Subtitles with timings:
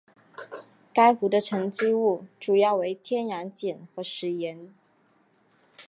[0.95, 4.73] 该湖的沉积物主要为天然碱和石盐。